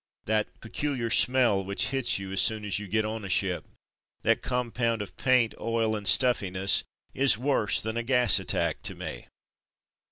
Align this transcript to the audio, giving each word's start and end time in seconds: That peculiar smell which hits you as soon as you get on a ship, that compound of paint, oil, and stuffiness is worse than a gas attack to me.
That 0.25 0.59
peculiar 0.61 1.11
smell 1.11 1.63
which 1.63 1.89
hits 1.89 2.17
you 2.17 2.31
as 2.31 2.41
soon 2.41 2.65
as 2.65 2.79
you 2.79 2.87
get 2.87 3.05
on 3.05 3.23
a 3.23 3.29
ship, 3.29 3.65
that 4.23 4.41
compound 4.41 4.99
of 4.99 5.15
paint, 5.15 5.53
oil, 5.59 5.95
and 5.95 6.07
stuffiness 6.07 6.83
is 7.13 7.37
worse 7.37 7.79
than 7.79 7.97
a 7.97 8.01
gas 8.03 8.39
attack 8.39 8.81
to 8.81 8.95
me. 8.95 9.27